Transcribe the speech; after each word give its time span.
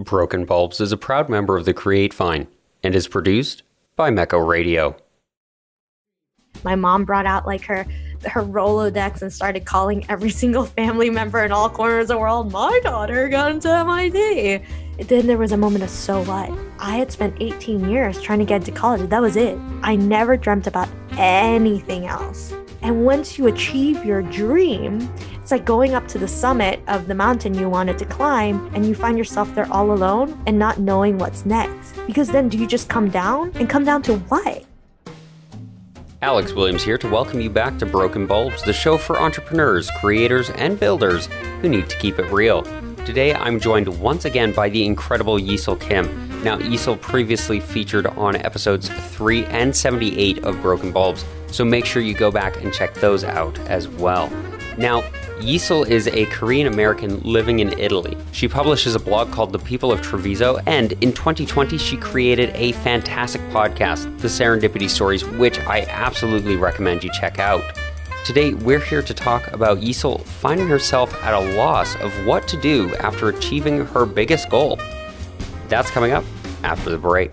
Broken 0.00 0.44
Bulbs 0.44 0.80
is 0.80 0.90
a 0.90 0.96
proud 0.96 1.28
member 1.28 1.56
of 1.56 1.66
the 1.66 1.72
Create 1.72 2.12
Fine 2.12 2.48
and 2.82 2.96
is 2.96 3.06
produced 3.06 3.62
by 3.94 4.10
Mecho 4.10 4.44
Radio. 4.44 4.96
My 6.64 6.74
mom 6.74 7.04
brought 7.04 7.26
out 7.26 7.46
like 7.46 7.62
her 7.66 7.86
her 8.26 8.42
Rolodex 8.42 9.22
and 9.22 9.32
started 9.32 9.66
calling 9.66 10.04
every 10.08 10.30
single 10.42 10.64
family 10.64 11.10
member 11.10 11.44
in 11.44 11.52
all 11.52 11.70
corners 11.70 12.04
of 12.04 12.08
the 12.08 12.18
world. 12.18 12.50
My 12.50 12.80
daughter 12.82 13.28
got 13.28 13.52
into 13.52 13.70
MIT. 13.70 14.64
Then 14.98 15.28
there 15.28 15.38
was 15.38 15.52
a 15.52 15.56
moment 15.56 15.84
of 15.84 15.90
so 15.90 16.24
what? 16.24 16.50
I 16.80 16.96
had 16.96 17.12
spent 17.12 17.36
18 17.40 17.88
years 17.88 18.20
trying 18.20 18.40
to 18.40 18.44
get 18.44 18.62
into 18.62 18.72
college. 18.72 19.08
That 19.10 19.22
was 19.22 19.36
it. 19.36 19.56
I 19.82 19.94
never 19.94 20.36
dreamt 20.36 20.66
about 20.66 20.88
anything 21.12 22.06
else. 22.06 22.52
And 22.82 23.04
once 23.04 23.38
you 23.38 23.46
achieve 23.46 24.04
your 24.04 24.22
dream, 24.22 25.08
it's 25.44 25.50
like 25.50 25.66
going 25.66 25.94
up 25.94 26.08
to 26.08 26.16
the 26.16 26.26
summit 26.26 26.80
of 26.88 27.06
the 27.06 27.14
mountain 27.14 27.52
you 27.52 27.68
wanted 27.68 27.98
to 27.98 28.06
climb 28.06 28.66
and 28.74 28.86
you 28.86 28.94
find 28.94 29.18
yourself 29.18 29.54
there 29.54 29.70
all 29.70 29.92
alone 29.92 30.42
and 30.46 30.58
not 30.58 30.80
knowing 30.80 31.18
what's 31.18 31.44
next. 31.44 31.92
Because 32.06 32.30
then 32.30 32.48
do 32.48 32.56
you 32.56 32.66
just 32.66 32.88
come 32.88 33.10
down? 33.10 33.52
And 33.56 33.68
come 33.68 33.84
down 33.84 34.00
to 34.04 34.16
what? 34.16 34.64
Alex 36.22 36.54
Williams 36.54 36.82
here 36.82 36.96
to 36.96 37.10
welcome 37.10 37.42
you 37.42 37.50
back 37.50 37.78
to 37.80 37.84
Broken 37.84 38.26
Bulbs, 38.26 38.62
the 38.62 38.72
show 38.72 38.96
for 38.96 39.20
entrepreneurs, 39.20 39.90
creators, 40.00 40.48
and 40.48 40.80
builders 40.80 41.26
who 41.60 41.68
need 41.68 41.90
to 41.90 41.98
keep 41.98 42.18
it 42.18 42.32
real. 42.32 42.62
Today 43.04 43.34
I'm 43.34 43.60
joined 43.60 44.00
once 44.00 44.24
again 44.24 44.52
by 44.52 44.70
the 44.70 44.86
incredible 44.86 45.38
Yisel 45.38 45.78
Kim. 45.78 46.06
Now, 46.42 46.56
Yisel 46.56 46.98
previously 46.98 47.60
featured 47.60 48.06
on 48.06 48.36
episodes 48.36 48.88
3 48.88 49.44
and 49.44 49.76
78 49.76 50.42
of 50.42 50.62
Broken 50.62 50.90
Bulbs, 50.90 51.22
so 51.48 51.66
make 51.66 51.84
sure 51.84 52.00
you 52.00 52.14
go 52.14 52.30
back 52.30 52.62
and 52.62 52.72
check 52.72 52.94
those 52.94 53.24
out 53.24 53.58
as 53.68 53.88
well. 53.88 54.30
Now, 54.78 55.04
Yesil 55.40 55.86
is 55.88 56.06
a 56.06 56.26
Korean 56.26 56.68
American 56.68 57.20
living 57.22 57.58
in 57.58 57.76
Italy. 57.78 58.16
She 58.30 58.46
publishes 58.46 58.94
a 58.94 59.00
blog 59.00 59.32
called 59.32 59.52
The 59.52 59.58
People 59.58 59.90
of 59.90 60.00
Treviso, 60.00 60.58
and 60.66 60.92
in 61.02 61.12
2020, 61.12 61.76
she 61.76 61.96
created 61.96 62.50
a 62.54 62.70
fantastic 62.72 63.40
podcast, 63.50 64.04
The 64.20 64.28
Serendipity 64.28 64.88
Stories, 64.88 65.24
which 65.24 65.58
I 65.60 65.82
absolutely 65.88 66.54
recommend 66.54 67.02
you 67.02 67.10
check 67.12 67.40
out. 67.40 67.64
Today, 68.24 68.54
we're 68.54 68.78
here 68.78 69.02
to 69.02 69.12
talk 69.12 69.50
about 69.52 69.80
Yesil 69.80 70.22
finding 70.24 70.68
herself 70.68 71.12
at 71.24 71.34
a 71.34 71.56
loss 71.56 71.96
of 71.96 72.12
what 72.26 72.46
to 72.48 72.56
do 72.56 72.94
after 72.96 73.28
achieving 73.28 73.84
her 73.86 74.06
biggest 74.06 74.48
goal. 74.48 74.78
That's 75.68 75.90
coming 75.90 76.12
up 76.12 76.24
after 76.62 76.90
the 76.90 76.98
break. 76.98 77.32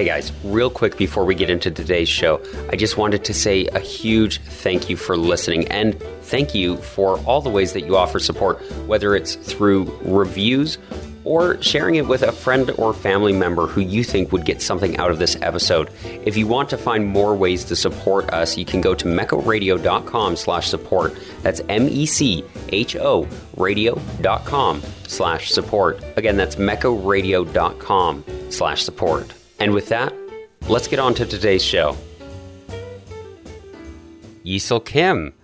Hey 0.00 0.06
guys, 0.06 0.32
real 0.44 0.70
quick 0.70 0.96
before 0.96 1.26
we 1.26 1.34
get 1.34 1.50
into 1.50 1.70
today's 1.70 2.08
show, 2.08 2.40
I 2.72 2.76
just 2.76 2.96
wanted 2.96 3.22
to 3.26 3.34
say 3.34 3.66
a 3.66 3.78
huge 3.78 4.40
thank 4.40 4.88
you 4.88 4.96
for 4.96 5.14
listening 5.14 5.68
and 5.68 6.00
thank 6.22 6.54
you 6.54 6.78
for 6.78 7.18
all 7.26 7.42
the 7.42 7.50
ways 7.50 7.74
that 7.74 7.82
you 7.82 7.98
offer 7.98 8.18
support, 8.18 8.62
whether 8.86 9.14
it's 9.14 9.34
through 9.34 9.94
reviews 10.00 10.78
or 11.24 11.62
sharing 11.62 11.96
it 11.96 12.08
with 12.08 12.22
a 12.22 12.32
friend 12.32 12.70
or 12.78 12.94
family 12.94 13.34
member 13.34 13.66
who 13.66 13.82
you 13.82 14.02
think 14.02 14.32
would 14.32 14.46
get 14.46 14.62
something 14.62 14.96
out 14.96 15.10
of 15.10 15.18
this 15.18 15.36
episode. 15.42 15.90
If 16.24 16.34
you 16.34 16.46
want 16.46 16.70
to 16.70 16.78
find 16.78 17.06
more 17.06 17.36
ways 17.36 17.62
to 17.66 17.76
support 17.76 18.30
us, 18.30 18.56
you 18.56 18.64
can 18.64 18.80
go 18.80 18.94
to 18.94 19.04
mechoradio.com 19.04 20.36
slash 20.36 20.70
support. 20.70 21.14
That's 21.42 21.60
M-E-C-H-O 21.68 23.28
radio.com 23.54 24.82
slash 25.06 25.50
support. 25.50 26.02
Again, 26.16 26.38
that's 26.38 26.56
mechoradio.com 26.56 28.24
slash 28.48 28.82
support. 28.82 29.34
And 29.60 29.74
with 29.74 29.90
that, 29.90 30.14
let's 30.68 30.88
get 30.88 30.98
on 30.98 31.12
to 31.14 31.26
today's 31.26 31.62
show. 31.62 31.94
Yesil 34.42 34.82
Kim, 34.82 35.34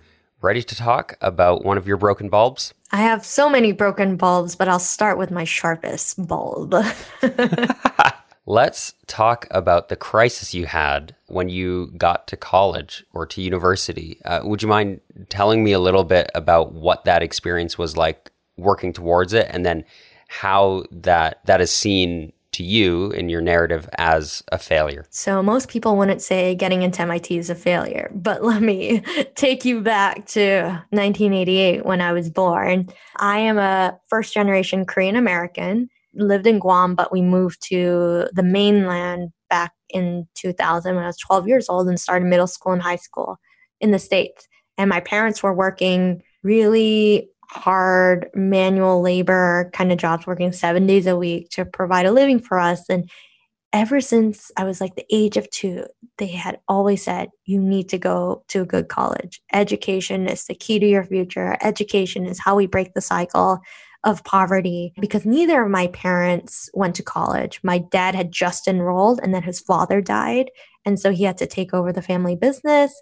ready 0.41 0.63
to 0.63 0.75
talk 0.75 1.15
about 1.21 1.63
one 1.63 1.77
of 1.77 1.87
your 1.87 1.97
broken 1.97 2.27
bulbs? 2.27 2.73
I 2.91 2.97
have 2.97 3.23
so 3.23 3.47
many 3.47 3.73
broken 3.73 4.17
bulbs, 4.17 4.55
but 4.55 4.67
I'll 4.67 4.79
start 4.79 5.19
with 5.19 5.29
my 5.29 5.43
sharpest 5.43 6.27
bulb. 6.27 6.73
Let's 8.47 8.93
talk 9.05 9.45
about 9.51 9.89
the 9.89 9.95
crisis 9.95 10.53
you 10.53 10.65
had 10.65 11.15
when 11.27 11.49
you 11.49 11.91
got 11.97 12.27
to 12.27 12.37
college 12.37 13.05
or 13.13 13.27
to 13.27 13.41
university. 13.41 14.19
Uh, 14.25 14.39
would 14.43 14.63
you 14.63 14.67
mind 14.67 14.99
telling 15.29 15.63
me 15.63 15.73
a 15.73 15.79
little 15.79 16.05
bit 16.05 16.31
about 16.33 16.73
what 16.73 17.05
that 17.05 17.21
experience 17.21 17.77
was 17.77 17.97
like 17.97 18.31
working 18.55 18.93
towards 18.93 19.33
it 19.33 19.47
and 19.51 19.63
then 19.63 19.83
how 20.27 20.85
that 20.91 21.45
that 21.45 21.61
is 21.61 21.71
seen 21.71 22.33
to 22.57 22.63
you 22.63 23.11
in 23.11 23.29
your 23.29 23.41
narrative 23.41 23.87
as 23.97 24.43
a 24.51 24.57
failure? 24.57 25.05
So, 25.09 25.41
most 25.41 25.69
people 25.69 25.95
wouldn't 25.95 26.21
say 26.21 26.55
getting 26.55 26.81
into 26.81 27.01
MIT 27.03 27.37
is 27.37 27.49
a 27.49 27.55
failure, 27.55 28.11
but 28.13 28.43
let 28.51 28.61
me 28.61 29.01
take 29.35 29.63
you 29.63 29.81
back 29.81 30.25
to 30.27 30.83
1988 30.89 31.85
when 31.85 32.01
I 32.01 32.13
was 32.13 32.29
born. 32.29 32.89
I 33.17 33.39
am 33.39 33.57
a 33.57 33.97
first 34.09 34.33
generation 34.33 34.85
Korean 34.85 35.15
American, 35.15 35.89
lived 36.15 36.47
in 36.47 36.59
Guam, 36.59 36.95
but 36.95 37.11
we 37.11 37.21
moved 37.21 37.61
to 37.69 38.27
the 38.33 38.43
mainland 38.43 39.29
back 39.49 39.73
in 39.89 40.27
2000 40.35 40.95
when 40.95 41.03
I 41.03 41.07
was 41.07 41.17
12 41.17 41.47
years 41.47 41.69
old 41.69 41.87
and 41.87 41.99
started 41.99 42.25
middle 42.25 42.47
school 42.47 42.73
and 42.73 42.81
high 42.81 42.97
school 42.97 43.37
in 43.79 43.91
the 43.91 43.99
States. 43.99 44.47
And 44.77 44.89
my 44.89 44.99
parents 44.99 45.41
were 45.41 45.53
working 45.53 46.21
really 46.43 47.29
hard 47.49 48.29
manual 48.33 49.01
labor 49.01 49.69
kind 49.73 49.91
of 49.91 49.97
jobs, 49.97 50.27
working 50.27 50.51
seven 50.51 50.85
days 50.87 51.07
a 51.07 51.15
week 51.15 51.49
to 51.51 51.65
provide 51.65 52.05
a 52.05 52.11
living 52.11 52.39
for 52.39 52.59
us. 52.59 52.89
And 52.89 53.09
ever 53.73 54.01
since 54.01 54.51
I 54.57 54.63
was 54.63 54.81
like 54.81 54.95
the 54.95 55.05
age 55.11 55.37
of 55.37 55.49
two, 55.49 55.85
they 56.17 56.27
had 56.27 56.59
always 56.67 57.03
said, 57.03 57.29
you 57.45 57.59
need 57.59 57.89
to 57.89 57.97
go 57.97 58.43
to 58.49 58.61
a 58.61 58.65
good 58.65 58.87
college. 58.87 59.41
Education 59.53 60.27
is 60.27 60.45
the 60.45 60.55
key 60.55 60.79
to 60.79 60.87
your 60.87 61.03
future. 61.03 61.57
Education 61.61 62.25
is 62.25 62.39
how 62.39 62.55
we 62.55 62.65
break 62.65 62.93
the 62.93 63.01
cycle 63.01 63.59
of 64.03 64.23
poverty 64.23 64.93
because 64.99 65.25
neither 65.25 65.63
of 65.63 65.71
my 65.71 65.87
parents 65.87 66.69
went 66.73 66.95
to 66.95 67.03
college. 67.03 67.59
My 67.63 67.79
dad 67.79 68.15
had 68.15 68.31
just 68.31 68.67
enrolled 68.67 69.19
and 69.21 69.33
then 69.33 69.43
his 69.43 69.59
father 69.59 70.01
died. 70.01 70.49
And 70.85 70.99
so 70.99 71.11
he 71.11 71.23
had 71.23 71.37
to 71.39 71.47
take 71.47 71.73
over 71.73 71.91
the 71.91 72.01
family 72.01 72.35
business. 72.35 72.93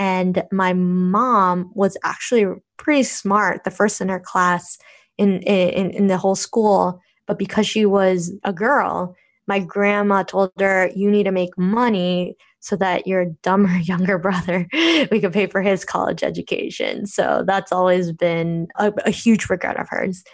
And 0.00 0.42
my 0.50 0.72
mom 0.72 1.70
was 1.74 1.94
actually 2.04 2.46
pretty 2.78 3.02
smart, 3.02 3.64
the 3.64 3.70
first 3.70 4.00
in 4.00 4.08
her 4.08 4.18
class 4.18 4.78
in, 5.18 5.42
in, 5.42 5.90
in 5.90 6.06
the 6.06 6.16
whole 6.16 6.34
school. 6.34 7.02
But 7.26 7.38
because 7.38 7.66
she 7.66 7.84
was 7.84 8.32
a 8.42 8.52
girl, 8.52 9.14
my 9.46 9.58
grandma 9.58 10.22
told 10.22 10.52
her, 10.58 10.90
You 10.96 11.10
need 11.10 11.24
to 11.24 11.32
make 11.32 11.56
money 11.58 12.34
so 12.60 12.76
that 12.76 13.06
your 13.06 13.26
dumber 13.42 13.76
younger 13.82 14.16
brother, 14.16 14.66
we 14.72 15.20
could 15.20 15.34
pay 15.34 15.46
for 15.46 15.60
his 15.60 15.84
college 15.84 16.22
education. 16.22 17.04
So 17.04 17.44
that's 17.46 17.70
always 17.70 18.10
been 18.10 18.68
a, 18.76 18.94
a 19.04 19.10
huge 19.10 19.50
regret 19.50 19.78
of 19.78 19.86
hers. 19.90 20.24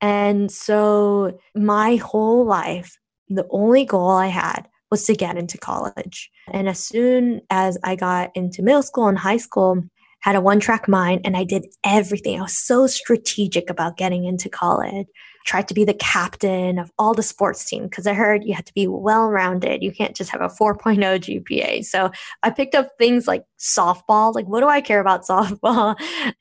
And 0.00 0.50
so 0.50 1.38
my 1.54 1.94
whole 1.96 2.44
life, 2.44 2.98
the 3.28 3.46
only 3.50 3.84
goal 3.84 4.10
I 4.10 4.26
had 4.26 4.66
was 4.90 5.04
to 5.04 5.14
get 5.14 5.36
into 5.36 5.58
college. 5.58 6.30
And 6.52 6.68
as 6.68 6.84
soon 6.84 7.40
as 7.50 7.78
I 7.82 7.96
got 7.96 8.30
into 8.34 8.62
middle 8.62 8.82
school 8.82 9.08
and 9.08 9.18
high 9.18 9.36
school, 9.36 9.82
had 10.20 10.36
a 10.36 10.40
one 10.40 10.60
track 10.60 10.88
mind 10.88 11.20
and 11.24 11.36
I 11.36 11.44
did 11.44 11.66
everything. 11.84 12.38
I 12.38 12.42
was 12.42 12.64
so 12.66 12.86
strategic 12.86 13.70
about 13.70 13.96
getting 13.96 14.24
into 14.24 14.48
college. 14.48 15.06
Tried 15.46 15.68
to 15.68 15.74
be 15.74 15.84
the 15.84 15.94
captain 15.94 16.78
of 16.78 16.90
all 16.98 17.14
the 17.14 17.22
sports 17.22 17.64
team 17.64 17.84
because 17.84 18.06
I 18.06 18.14
heard 18.14 18.44
you 18.44 18.52
had 18.54 18.66
to 18.66 18.74
be 18.74 18.86
well 18.86 19.28
rounded. 19.28 19.82
You 19.82 19.92
can't 19.92 20.14
just 20.14 20.30
have 20.30 20.40
a 20.40 20.48
4.0 20.48 20.98
GPA. 20.98 21.84
So 21.84 22.10
I 22.42 22.50
picked 22.50 22.74
up 22.74 22.88
things 22.98 23.26
like 23.28 23.44
softball. 23.58 24.34
Like, 24.34 24.46
what 24.46 24.60
do 24.60 24.68
I 24.68 24.80
care 24.80 25.00
about 25.00 25.26
softball? 25.28 25.96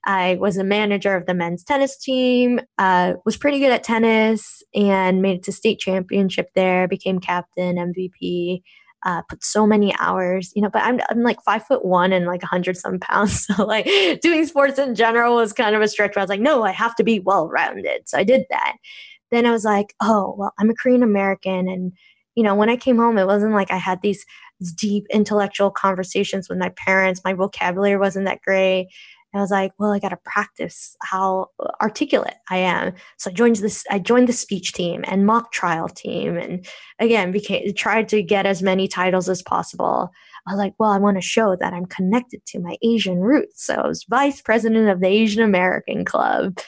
I 0.06 0.38
was 0.40 0.58
a 0.58 0.64
manager 0.64 1.16
of 1.16 1.28
the 1.28 1.34
men's 1.34 1.64
tennis 1.64 1.98
team, 1.98 2.60
uh, 2.78 3.14
was 3.26 3.38
pretty 3.38 3.60
good 3.60 3.72
at 3.72 3.84
tennis 3.84 4.64
and 4.74 5.22
made 5.22 5.38
it 5.38 5.44
to 5.44 5.52
state 5.52 5.80
championship 5.80 6.50
there, 6.56 6.88
became 6.88 7.20
captain, 7.20 7.78
MVP 7.78 8.64
uh, 9.06 9.22
put 9.30 9.44
so 9.44 9.68
many 9.68 9.96
hours, 10.00 10.52
you 10.56 10.62
know, 10.62 10.70
but 10.70 10.82
I'm, 10.82 11.00
I'm 11.10 11.22
like 11.22 11.42
five 11.44 11.66
foot 11.66 11.86
one 11.86 12.12
and 12.12 12.26
like 12.26 12.44
a 12.44 12.48
hundred 12.48 12.76
some 12.76 13.00
pounds. 13.00 13.46
So 13.56 13.64
like 13.64 13.86
doing 14.22 14.46
sports 14.48 14.80
in 14.80 14.96
general 14.96 15.36
was 15.36 15.54
kind 15.54 15.76
of 15.76 15.82
a 15.82 15.88
stretch 15.88 16.18
I 16.18 16.22
was 16.22 16.30
like, 16.30 16.40
no, 16.42 16.64
I 16.64 16.72
have 16.72 16.96
to 16.96 17.04
be 17.04 17.20
well 17.20 17.48
rounded. 17.48 18.10
So 18.10 18.18
I 18.18 18.24
did 18.24 18.46
that. 18.50 18.78
Then 19.32 19.46
I 19.46 19.52
was 19.52 19.64
like, 19.64 19.94
oh, 20.02 20.36
well, 20.38 20.54
I'm 20.58 20.70
a 20.70 20.74
Korean 20.74 21.04
American. 21.04 21.68
And, 21.68 21.94
you 22.34 22.44
know, 22.44 22.56
when 22.56 22.70
I 22.70 22.76
came 22.76 22.98
home, 22.98 23.18
it 23.18 23.28
wasn't 23.28 23.54
like 23.54 23.72
I 23.72 23.78
had 23.78 24.02
these 24.02 24.26
deep 24.76 25.06
intellectual 25.12 25.70
conversations 25.70 26.50
with 26.50 26.58
my 26.58 26.70
parents. 26.70 27.22
My 27.24 27.34
vocabulary 27.34 27.98
wasn't 27.98 28.26
that 28.26 28.42
great. 28.42 28.90
I 29.38 29.42
was 29.42 29.52
like, 29.52 29.74
well, 29.78 29.92
I 29.92 30.00
got 30.00 30.10
to 30.10 30.20
practice 30.24 30.96
how 31.02 31.50
articulate 31.82 32.36
I 32.50 32.58
am. 32.58 32.94
So 33.18 33.30
I 33.30 33.34
joined 33.34 33.58
this, 33.58 33.84
I 33.90 34.00
joined 34.00 34.30
the 34.30 34.34
speech 34.34 34.74
team 34.74 35.04
and 35.08 35.26
mock 35.26 35.52
trial 35.52 35.90
team. 35.90 36.38
And 36.38 36.66
again, 37.00 37.32
became, 37.32 37.74
tried 37.74 38.08
to 38.10 38.22
get 38.24 38.46
as 38.46 38.62
many 38.62 38.88
titles 38.88 39.28
as 39.30 39.42
possible. 39.42 40.12
I 40.48 40.52
was 40.52 40.60
like, 40.60 40.74
well, 40.78 40.92
I 40.92 41.00
want 41.00 41.18
to 41.18 41.22
show 41.22 41.56
that 41.60 41.74
I'm 41.74 41.86
connected 41.88 42.46
to 42.48 42.60
my 42.60 42.78
Asian 42.84 43.20
roots. 43.20 43.66
So 43.66 43.76
I 43.76 43.88
was 43.88 44.06
vice 44.08 44.42
president 44.42 44.90
of 44.90 45.00
the 45.00 45.08
Asian 45.08 45.42
American 45.42 46.06
Club. 46.06 46.60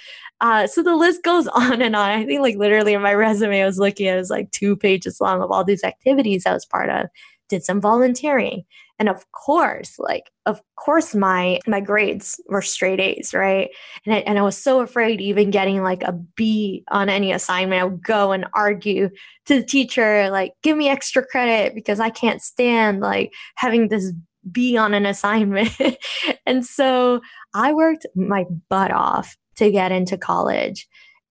Uh, 0.42 0.68
so 0.68 0.84
the 0.84 0.96
list 0.96 1.24
goes 1.24 1.48
on 1.56 1.82
and 1.82 1.96
on. 1.96 2.10
I 2.10 2.26
think 2.26 2.42
like 2.42 2.58
literally 2.58 2.94
in 2.94 3.02
my 3.02 3.14
resume, 3.14 3.62
I 3.62 3.66
was 3.66 3.80
looking 3.80 4.08
at 4.08 4.16
it 4.16 4.20
was 4.20 4.30
like 4.30 4.52
two 4.52 4.76
pages 4.76 5.22
long 5.22 5.42
of 5.42 5.52
all 5.52 5.64
these 5.64 5.84
activities 5.84 6.46
I 6.46 6.54
was 6.54 6.66
part 6.66 6.90
of. 6.90 7.08
Did 7.50 7.64
some 7.64 7.80
volunteering 7.80 8.64
and 9.00 9.10
of 9.10 9.32
course 9.32 9.98
like 10.00 10.32
of 10.46 10.62
course 10.76 11.14
my 11.14 11.60
my 11.68 11.80
grades 11.80 12.40
were 12.48 12.62
straight 12.62 13.00
a's 13.00 13.34
right? 13.34 13.70
And 14.06 14.16
I, 14.16 14.18
and 14.20 14.40
I 14.40 14.42
was 14.42 14.58
so 14.58 14.82
afraid 14.82 15.22
even 15.22 15.52
getting 15.52 15.84
like 15.84 16.04
a 16.04 16.14
b 16.14 16.84
on 16.90 17.10
any 17.10 17.32
assignment. 17.32 17.82
I 17.82 17.86
would 17.86 18.04
go 18.04 18.32
and 18.32 18.46
argue 18.54 19.10
to 19.46 19.56
the 19.56 19.64
teacher 19.64 20.30
like 20.30 20.54
give 20.64 20.78
me 20.78 20.90
extra 20.90 21.26
credit 21.26 21.74
because 21.74 22.00
i 22.00 22.10
can't 22.10 22.42
stand 22.42 23.00
like 23.00 23.34
having 23.56 23.88
this 23.88 24.14
b 24.52 24.78
on 24.78 24.94
an 24.94 25.06
assignment. 25.06 25.70
And 26.46 26.66
so 26.66 27.22
i 27.54 27.74
worked 27.74 28.06
my 28.16 28.46
butt 28.70 28.92
off 28.92 29.36
to 29.58 29.72
get 29.72 29.92
into 29.92 30.18
college 30.18 30.88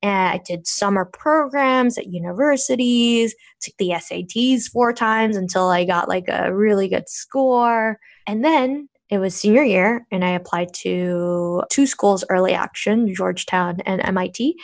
and 0.06 0.32
I 0.32 0.38
did 0.38 0.68
summer 0.68 1.04
programs 1.04 1.98
at 1.98 2.06
universities, 2.06 3.34
took 3.60 3.74
the 3.76 3.88
SATs 3.88 4.70
four 4.70 4.92
times 4.92 5.36
until 5.36 5.68
I 5.68 5.84
got 5.84 6.08
like 6.08 6.26
a 6.28 6.54
really 6.54 6.86
good 6.86 7.08
score. 7.08 7.98
And 8.24 8.44
then 8.44 8.88
it 9.10 9.18
was 9.18 9.34
senior 9.34 9.64
year, 9.64 10.06
and 10.12 10.24
I 10.24 10.30
applied 10.30 10.72
to 10.82 11.64
two 11.70 11.86
schools 11.86 12.24
early 12.30 12.54
action, 12.54 13.12
Georgetown 13.12 13.80
and 13.84 14.00
MIT. 14.00 14.56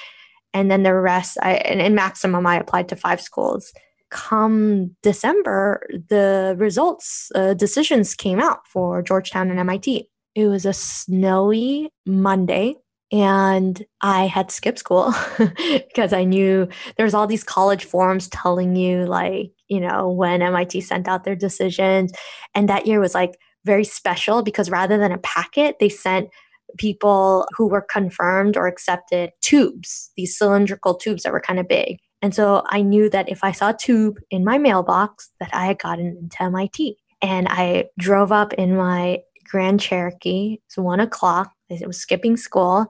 And 0.54 0.70
then 0.70 0.84
the 0.84 0.94
rest, 0.94 1.38
I, 1.42 1.54
and 1.54 1.80
in 1.80 1.96
maximum, 1.96 2.46
I 2.46 2.56
applied 2.56 2.88
to 2.90 2.96
five 2.96 3.20
schools. 3.20 3.72
Come 4.10 4.94
December, 5.02 5.84
the 6.08 6.54
results, 6.56 7.32
uh, 7.34 7.54
decisions 7.54 8.14
came 8.14 8.38
out 8.38 8.66
for 8.68 9.02
Georgetown 9.02 9.50
and 9.50 9.58
MIT. 9.58 10.08
It 10.36 10.46
was 10.46 10.66
a 10.66 10.72
snowy 10.72 11.90
Monday 12.06 12.76
and 13.12 13.84
I 14.00 14.26
had 14.26 14.50
skipped 14.50 14.78
school 14.78 15.14
because 15.38 16.14
I 16.14 16.24
knew 16.24 16.66
there's 16.96 17.12
all 17.12 17.26
these 17.26 17.44
college 17.44 17.84
forums 17.84 18.28
telling 18.28 18.74
you 18.74 19.04
like, 19.04 19.52
you 19.68 19.80
know, 19.80 20.08
when 20.08 20.40
MIT 20.40 20.80
sent 20.80 21.06
out 21.06 21.24
their 21.24 21.36
decisions. 21.36 22.12
And 22.54 22.70
that 22.70 22.86
year 22.86 23.00
was 23.00 23.14
like 23.14 23.38
very 23.66 23.84
special 23.84 24.42
because 24.42 24.70
rather 24.70 24.96
than 24.96 25.12
a 25.12 25.18
packet, 25.18 25.76
they 25.78 25.90
sent 25.90 26.30
people 26.78 27.46
who 27.54 27.68
were 27.68 27.82
confirmed 27.82 28.56
or 28.56 28.66
accepted 28.66 29.30
tubes, 29.42 30.10
these 30.16 30.36
cylindrical 30.36 30.94
tubes 30.94 31.22
that 31.22 31.32
were 31.32 31.40
kind 31.40 31.60
of 31.60 31.68
big. 31.68 31.98
And 32.22 32.34
so 32.34 32.62
I 32.66 32.80
knew 32.80 33.10
that 33.10 33.28
if 33.28 33.44
I 33.44 33.52
saw 33.52 33.70
a 33.70 33.76
tube 33.76 34.18
in 34.30 34.42
my 34.42 34.56
mailbox 34.56 35.30
that 35.38 35.50
I 35.52 35.66
had 35.66 35.78
gotten 35.78 36.16
into 36.18 36.42
MIT. 36.42 36.96
And 37.20 37.46
I 37.48 37.84
drove 37.98 38.32
up 38.32 38.52
in 38.54 38.76
my 38.76 39.18
Grand 39.48 39.80
Cherokee. 39.80 40.58
It's 40.66 40.78
one 40.78 40.98
o'clock. 40.98 41.51
It 41.80 41.86
was 41.86 41.98
skipping 41.98 42.36
school. 42.36 42.86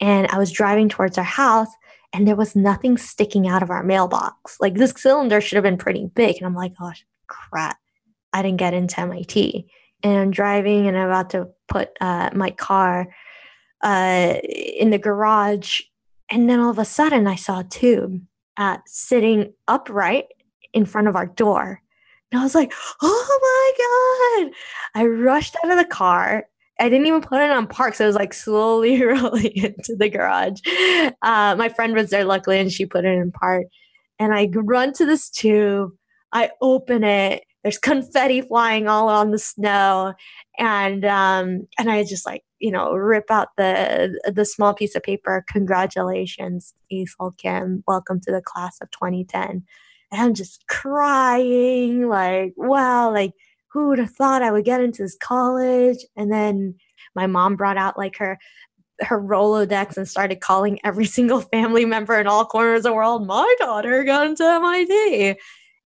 And 0.00 0.26
I 0.28 0.38
was 0.38 0.50
driving 0.50 0.88
towards 0.88 1.18
our 1.18 1.24
house 1.24 1.68
and 2.12 2.26
there 2.26 2.36
was 2.36 2.54
nothing 2.54 2.98
sticking 2.98 3.48
out 3.48 3.62
of 3.62 3.70
our 3.70 3.82
mailbox. 3.82 4.58
Like 4.60 4.74
this 4.74 4.92
cylinder 4.96 5.40
should 5.40 5.56
have 5.56 5.64
been 5.64 5.78
pretty 5.78 6.06
big. 6.14 6.36
And 6.36 6.46
I'm 6.46 6.54
like, 6.54 6.76
gosh, 6.76 7.04
crap. 7.26 7.78
I 8.32 8.42
didn't 8.42 8.58
get 8.58 8.74
into 8.74 9.00
MIT. 9.00 9.66
And 10.02 10.18
I'm 10.18 10.30
driving 10.30 10.88
and 10.88 10.96
I'm 10.96 11.08
about 11.08 11.30
to 11.30 11.48
put 11.68 11.90
uh, 12.00 12.30
my 12.34 12.50
car 12.50 13.08
uh, 13.82 14.34
in 14.44 14.90
the 14.90 14.98
garage. 14.98 15.80
And 16.30 16.48
then 16.48 16.60
all 16.60 16.70
of 16.70 16.78
a 16.78 16.84
sudden 16.84 17.26
I 17.26 17.36
saw 17.36 17.60
a 17.60 17.64
tube 17.64 18.20
uh, 18.56 18.78
sitting 18.86 19.52
upright 19.68 20.26
in 20.72 20.84
front 20.84 21.08
of 21.08 21.16
our 21.16 21.26
door. 21.26 21.80
And 22.30 22.40
I 22.40 22.44
was 22.44 22.54
like, 22.54 22.72
oh 23.02 24.42
my 24.42 24.48
God. 24.50 24.54
I 24.94 25.06
rushed 25.06 25.56
out 25.62 25.70
of 25.70 25.78
the 25.78 25.84
car. 25.84 26.46
I 26.82 26.88
didn't 26.88 27.06
even 27.06 27.20
put 27.20 27.40
it 27.40 27.50
on 27.50 27.68
park. 27.68 27.94
So 27.94 28.02
it 28.02 28.08
was 28.08 28.16
like 28.16 28.34
slowly 28.34 29.00
rolling 29.04 29.52
into 29.54 29.94
the 29.96 30.08
garage. 30.08 30.58
Uh, 31.22 31.54
my 31.56 31.68
friend 31.68 31.94
was 31.94 32.10
there 32.10 32.24
luckily 32.24 32.58
and 32.58 32.72
she 32.72 32.86
put 32.86 33.04
it 33.04 33.16
in 33.16 33.30
park. 33.30 33.66
And 34.18 34.34
I 34.34 34.50
run 34.52 34.92
to 34.94 35.06
this 35.06 35.30
tube. 35.30 35.92
I 36.32 36.50
open 36.60 37.04
it. 37.04 37.44
There's 37.62 37.78
confetti 37.78 38.40
flying 38.40 38.88
all 38.88 39.08
on 39.08 39.30
the 39.30 39.38
snow. 39.38 40.14
And 40.58 41.04
um, 41.04 41.68
and 41.78 41.88
I 41.88 42.02
just 42.02 42.26
like, 42.26 42.42
you 42.58 42.72
know, 42.72 42.94
rip 42.94 43.30
out 43.30 43.50
the 43.56 44.20
the 44.34 44.44
small 44.44 44.74
piece 44.74 44.96
of 44.96 45.04
paper. 45.04 45.44
Congratulations, 45.48 46.74
Isol 46.92 47.36
Kim. 47.38 47.84
Welcome 47.86 48.20
to 48.22 48.32
the 48.32 48.42
class 48.42 48.78
of 48.82 48.90
2010 48.90 49.62
and 50.12 50.20
I'm 50.20 50.34
just 50.34 50.66
crying, 50.68 52.06
like, 52.06 52.52
wow, 52.56 53.10
like, 53.10 53.32
who 53.72 53.88
would 53.88 53.98
have 53.98 54.10
thought 54.10 54.42
I 54.42 54.50
would 54.50 54.64
get 54.64 54.80
into 54.80 55.02
this 55.02 55.16
college? 55.20 55.98
And 56.16 56.30
then 56.30 56.74
my 57.14 57.26
mom 57.26 57.56
brought 57.56 57.76
out 57.78 57.98
like 57.98 58.16
her 58.16 58.38
her 59.00 59.20
Rolodex 59.20 59.96
and 59.96 60.08
started 60.08 60.40
calling 60.40 60.78
every 60.84 61.04
single 61.16 61.40
family 61.40 61.84
member 61.84 62.18
in 62.18 62.26
all 62.26 62.44
corners 62.44 62.78
of 62.78 62.84
the 62.84 62.92
world, 62.92 63.26
my 63.26 63.54
daughter 63.58 64.04
got 64.04 64.26
into 64.26 64.44
MIT. 64.44 65.36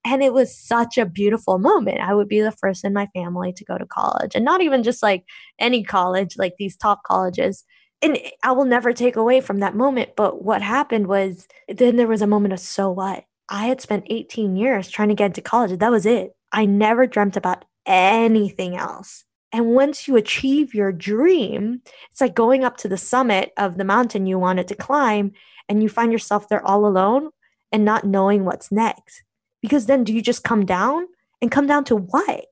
And 0.04 0.22
it 0.22 0.32
was 0.32 0.56
such 0.56 0.98
a 0.98 1.06
beautiful 1.06 1.58
moment. 1.58 1.98
I 1.98 2.14
would 2.14 2.28
be 2.28 2.40
the 2.40 2.52
first 2.52 2.84
in 2.84 2.92
my 2.92 3.06
family 3.08 3.52
to 3.52 3.64
go 3.64 3.76
to 3.76 3.86
college 3.86 4.36
and 4.36 4.44
not 4.44 4.60
even 4.60 4.84
just 4.84 5.02
like 5.02 5.24
any 5.58 5.82
college, 5.82 6.36
like 6.38 6.54
these 6.58 6.76
top 6.76 7.02
colleges. 7.04 7.64
And 8.02 8.18
I 8.44 8.52
will 8.52 8.66
never 8.66 8.92
take 8.92 9.16
away 9.16 9.40
from 9.40 9.58
that 9.60 9.74
moment. 9.74 10.10
But 10.16 10.44
what 10.44 10.62
happened 10.62 11.08
was 11.08 11.48
then 11.68 11.96
there 11.96 12.06
was 12.06 12.22
a 12.22 12.26
moment 12.26 12.52
of 12.52 12.60
so 12.60 12.90
what? 12.90 13.24
I 13.48 13.66
had 13.66 13.80
spent 13.80 14.06
18 14.08 14.54
years 14.54 14.88
trying 14.88 15.08
to 15.08 15.14
get 15.14 15.26
into 15.26 15.40
college. 15.40 15.76
That 15.78 15.90
was 15.90 16.06
it. 16.06 16.36
I 16.52 16.66
never 16.66 17.06
dreamt 17.06 17.36
about 17.36 17.64
anything 17.86 18.76
else. 18.76 19.24
And 19.52 19.66
once 19.66 20.06
you 20.06 20.16
achieve 20.16 20.74
your 20.74 20.92
dream, 20.92 21.80
it's 22.10 22.20
like 22.20 22.34
going 22.34 22.64
up 22.64 22.76
to 22.78 22.88
the 22.88 22.98
summit 22.98 23.52
of 23.56 23.78
the 23.78 23.84
mountain 23.84 24.26
you 24.26 24.38
wanted 24.38 24.68
to 24.68 24.74
climb, 24.74 25.32
and 25.68 25.82
you 25.82 25.88
find 25.88 26.12
yourself 26.12 26.48
there 26.48 26.64
all 26.66 26.86
alone 26.86 27.30
and 27.72 27.84
not 27.84 28.04
knowing 28.04 28.44
what's 28.44 28.70
next. 28.70 29.22
Because 29.62 29.86
then 29.86 30.04
do 30.04 30.12
you 30.12 30.22
just 30.22 30.44
come 30.44 30.64
down 30.64 31.06
and 31.40 31.50
come 31.50 31.66
down 31.66 31.84
to 31.84 31.96
what? 31.96 32.46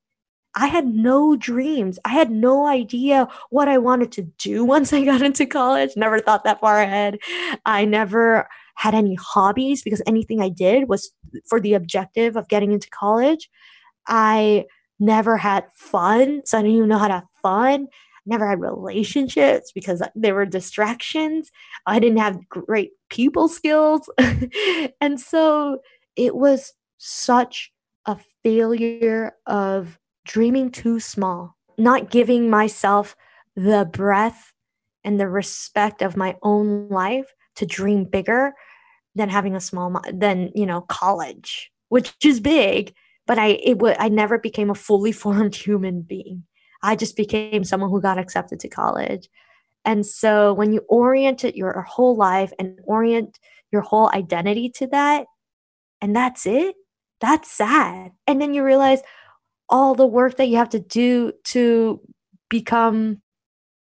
I 0.57 0.69
had 0.69 0.87
no 0.87 1.37
dreams. 1.37 1.99
I 2.05 2.11
had 2.11 2.31
no 2.31 2.67
idea 2.67 3.29
what 3.51 3.69
I 3.69 3.79
wanted 3.79 4.13
to 4.13 4.23
do 4.39 4.65
once 4.75 4.93
I 4.93 5.05
got 5.05 5.23
into 5.23 5.47
college. 5.47 5.91
Never 5.97 6.21
thought 6.21 6.45
that 6.45 6.61
far 6.61 6.81
ahead. 6.81 7.19
I 7.67 7.85
never 7.85 8.49
had 8.77 8.95
any 8.95 9.15
hobbies 9.15 9.83
because 9.83 10.03
anything 10.07 10.41
I 10.41 10.49
did 10.49 10.89
was 10.89 11.13
for 11.49 11.61
the 11.61 11.75
objective 11.75 12.37
of 12.37 12.49
getting 12.49 12.73
into 12.73 12.91
college. 12.91 13.49
I 14.07 14.65
never 15.05 15.37
had 15.37 15.65
fun, 15.73 16.43
so 16.45 16.59
I 16.59 16.63
didn't 16.63 16.77
even 16.77 16.89
know 16.89 16.99
how 16.99 17.09
to 17.09 17.15
have 17.15 17.29
fun. 17.43 17.89
Never 18.27 18.49
had 18.49 18.61
relationships 18.61 19.71
because 19.73 20.03
there 20.15 20.35
were 20.35 20.47
distractions. 20.47 21.51
I 21.87 21.99
didn't 21.99 22.19
have 22.19 22.49
great 22.49 22.93
people 23.11 23.49
skills. 23.49 24.09
and 25.01 25.21
so 25.21 25.79
it 26.17 26.35
was 26.35 26.73
such 26.97 27.71
a 28.07 28.17
failure 28.43 29.35
of 29.47 29.99
dreaming 30.27 30.71
too 30.71 31.01
small, 31.01 31.57
not 31.77 32.11
giving 32.11 32.49
myself 32.49 33.15
the 33.57 33.89
breath 33.93 34.53
and 35.05 35.21
the 35.21 35.29
respect 35.29 36.01
of 36.01 36.17
my 36.17 36.37
own 36.43 36.89
life 36.89 37.35
to 37.57 37.67
dream 37.67 38.05
bigger 38.05 38.55
than 39.15 39.29
having 39.29 39.55
a 39.55 39.61
small 39.61 40.01
than 40.13 40.51
you 40.55 40.67
know 40.67 40.81
college 40.81 41.71
which 41.89 42.15
is 42.25 42.41
big 42.41 42.93
but 43.27 43.39
i 43.39 43.49
it 43.63 43.79
would 43.79 43.97
i 43.99 44.09
never 44.09 44.39
became 44.39 44.71
a 44.71 44.75
fully 44.75 45.13
formed 45.23 45.55
human 45.55 46.03
being. 46.03 46.45
I 46.83 46.97
just 46.97 47.17
became 47.17 47.65
someone 47.65 47.89
who 47.89 48.03
got 48.03 48.19
accepted 48.19 48.61
to 48.61 48.69
college. 48.69 49.31
And 49.87 50.05
so 50.05 50.53
when 50.53 50.71
you 50.73 50.85
orient 50.89 51.43
it 51.43 51.57
your 51.57 51.81
whole 51.81 52.15
life 52.15 52.53
and 52.59 52.79
orient 52.85 53.39
your 53.73 53.81
whole 53.81 54.11
identity 54.15 54.69
to 54.77 54.87
that 54.89 55.25
and 56.03 56.15
that's 56.15 56.47
it 56.47 56.77
that's 57.25 57.51
sad. 57.51 58.13
And 58.27 58.41
then 58.41 58.53
you 58.53 58.63
realize 58.63 59.01
all 59.69 59.95
the 59.95 60.07
work 60.07 60.37
that 60.37 60.49
you 60.49 60.59
have 60.59 60.69
to 60.71 60.81
do 60.81 61.33
to 61.45 62.01
become 62.51 63.23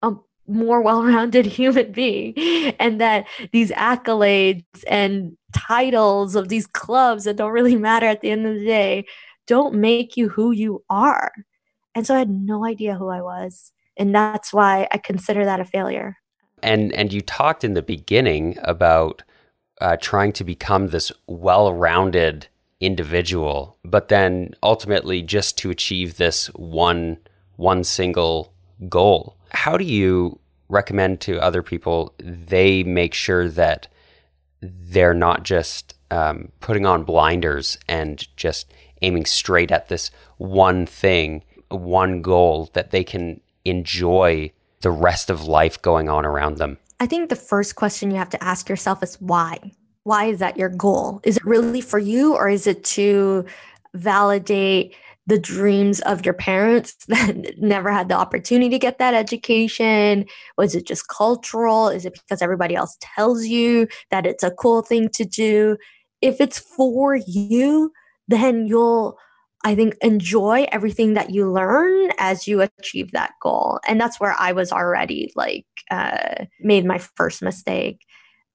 a 0.02 0.14
more 0.48 0.82
well-rounded 0.82 1.46
human 1.58 1.92
being 1.92 2.34
and 2.80 3.00
that 3.00 3.26
these 3.52 3.70
accolades 3.70 4.64
and 4.88 5.36
titles 5.52 6.34
of 6.34 6.48
these 6.48 6.66
clubs 6.66 7.24
that 7.24 7.36
don't 7.36 7.52
really 7.52 7.76
matter 7.76 8.06
at 8.06 8.20
the 8.20 8.30
end 8.30 8.44
of 8.44 8.54
the 8.54 8.64
day 8.64 9.04
don't 9.48 9.74
make 9.74 10.16
you 10.16 10.28
who 10.28 10.52
you 10.52 10.84
are. 10.88 11.32
And 11.94 12.06
so 12.06 12.14
i 12.14 12.18
had 12.18 12.30
no 12.30 12.64
idea 12.64 12.94
who 12.94 13.08
i 13.08 13.20
was. 13.20 13.72
And 13.96 14.14
that's 14.14 14.52
why 14.52 14.86
i 14.92 14.98
consider 14.98 15.44
that 15.44 15.60
a 15.60 15.64
failure. 15.64 16.16
And 16.62 16.92
and 16.92 17.12
you 17.12 17.20
talked 17.20 17.64
in 17.64 17.74
the 17.74 17.82
beginning 17.82 18.56
about 18.62 19.24
uh, 19.80 19.96
trying 20.00 20.32
to 20.32 20.44
become 20.44 20.88
this 20.88 21.10
well-rounded 21.26 22.48
individual 22.80 23.76
but 23.84 24.08
then 24.08 24.54
ultimately 24.62 25.20
just 25.20 25.58
to 25.58 25.70
achieve 25.70 26.16
this 26.16 26.46
one 26.54 27.18
one 27.56 27.82
single 27.82 28.52
goal. 28.88 29.36
How 29.50 29.76
do 29.76 29.84
you 29.84 30.38
recommend 30.68 31.20
to 31.20 31.40
other 31.40 31.62
people 31.62 32.14
they 32.20 32.84
make 32.84 33.14
sure 33.14 33.48
that 33.48 33.88
they're 34.60 35.14
not 35.14 35.42
just 35.42 35.94
um, 36.10 36.52
putting 36.60 36.86
on 36.86 37.04
blinders 37.04 37.78
and 37.88 38.26
just 38.36 38.72
aiming 39.02 39.26
straight 39.26 39.70
at 39.70 39.88
this 39.88 40.10
one 40.36 40.86
thing, 40.86 41.44
one 41.68 42.22
goal 42.22 42.70
that 42.72 42.90
they 42.90 43.04
can 43.04 43.40
enjoy 43.64 44.50
the 44.80 44.90
rest 44.90 45.30
of 45.30 45.44
life 45.44 45.80
going 45.82 46.08
on 46.08 46.24
around 46.24 46.56
them? 46.56 46.78
I 47.00 47.06
think 47.06 47.28
the 47.28 47.36
first 47.36 47.76
question 47.76 48.10
you 48.10 48.16
have 48.16 48.30
to 48.30 48.42
ask 48.42 48.68
yourself 48.68 49.02
is 49.02 49.20
why? 49.20 49.72
Why 50.04 50.24
is 50.26 50.38
that 50.38 50.56
your 50.56 50.68
goal? 50.68 51.20
Is 51.22 51.36
it 51.36 51.44
really 51.44 51.80
for 51.80 51.98
you 51.98 52.34
or 52.34 52.48
is 52.48 52.66
it 52.66 52.82
to 52.84 53.44
validate 53.94 54.94
the 55.26 55.38
dreams 55.38 56.00
of 56.00 56.24
your 56.24 56.32
parents 56.34 56.94
that 57.08 57.58
never 57.58 57.92
had 57.92 58.08
the 58.08 58.16
opportunity 58.16 58.70
to 58.70 58.78
get 58.78 58.98
that 58.98 59.14
education? 59.14 60.24
Was 60.56 60.74
it 60.74 60.86
just 60.86 61.08
cultural? 61.08 61.88
Is 61.88 62.04
it 62.04 62.14
because 62.14 62.42
everybody 62.42 62.74
else 62.74 62.96
tells 63.00 63.46
you 63.46 63.86
that 64.10 64.26
it's 64.26 64.42
a 64.42 64.50
cool 64.50 64.82
thing 64.82 65.08
to 65.10 65.24
do? 65.24 65.76
If 66.20 66.40
it's 66.40 66.58
for 66.58 67.14
you, 67.14 67.92
then 68.28 68.66
you'll 68.66 69.18
I 69.64 69.74
think 69.74 69.96
enjoy 70.02 70.66
everything 70.70 71.14
that 71.14 71.30
you 71.30 71.50
learn 71.50 72.10
as 72.18 72.46
you 72.46 72.60
achieve 72.60 73.10
that 73.10 73.32
goal. 73.42 73.80
And 73.88 74.00
that's 74.00 74.20
where 74.20 74.36
I 74.38 74.52
was 74.52 74.70
already 74.70 75.32
like 75.34 75.66
uh, 75.90 76.44
made 76.60 76.84
my 76.84 76.98
first 76.98 77.42
mistake. 77.42 78.06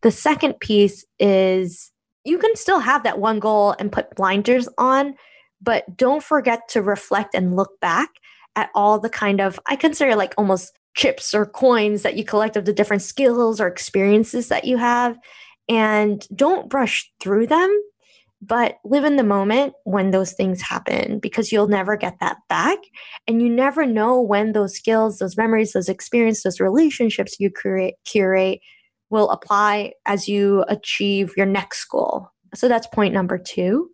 The 0.01 0.11
second 0.11 0.59
piece 0.59 1.05
is 1.19 1.91
you 2.23 2.37
can 2.37 2.55
still 2.55 2.79
have 2.79 3.03
that 3.03 3.19
one 3.19 3.39
goal 3.39 3.75
and 3.79 3.91
put 3.91 4.15
blinders 4.15 4.69
on, 4.77 5.15
but 5.61 5.97
don't 5.97 6.23
forget 6.23 6.69
to 6.69 6.81
reflect 6.81 7.35
and 7.35 7.55
look 7.55 7.79
back 7.81 8.09
at 8.55 8.69
all 8.73 8.97
the 8.97 9.09
kind 9.09 9.41
of, 9.41 9.59
I 9.65 9.75
consider 9.75 10.15
like 10.15 10.33
almost 10.37 10.77
chips 10.95 11.33
or 11.33 11.45
coins 11.45 12.03
that 12.03 12.15
you 12.15 12.23
collect 12.23 12.55
of 12.55 12.65
the 12.65 12.73
different 12.73 13.01
skills 13.01 13.59
or 13.59 13.67
experiences 13.67 14.47
that 14.47 14.63
you 14.63 14.77
have. 14.77 15.17
And 15.67 16.25
don't 16.33 16.69
brush 16.69 17.11
through 17.19 17.47
them 17.47 17.81
but 18.45 18.77
live 18.83 19.03
in 19.03 19.15
the 19.15 19.23
moment 19.23 19.73
when 19.85 20.11
those 20.11 20.33
things 20.33 20.61
happen 20.61 21.19
because 21.19 21.51
you'll 21.51 21.67
never 21.67 21.95
get 21.95 22.19
that 22.19 22.37
back. 22.49 22.77
And 23.27 23.41
you 23.41 23.49
never 23.49 23.85
know 23.85 24.21
when 24.21 24.51
those 24.51 24.75
skills 24.75 25.19
those 25.19 25.37
memories 25.37 25.73
those 25.73 25.89
experiences 25.89 26.43
those 26.43 26.59
relationships 26.59 27.39
you 27.39 27.49
create 27.49 27.95
curate 28.05 28.59
will 29.09 29.29
apply 29.29 29.93
as 30.05 30.27
you 30.27 30.65
achieve 30.67 31.33
your 31.37 31.45
next 31.45 31.85
goal. 31.85 32.29
So 32.55 32.67
that's 32.67 32.87
point 32.87 33.13
number 33.13 33.37
two. 33.37 33.89